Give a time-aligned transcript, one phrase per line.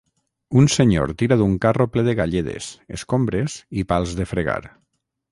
[0.59, 2.69] Un senyor tira d'un carro ple de galledes,
[2.99, 4.57] escombres i pals de fregar.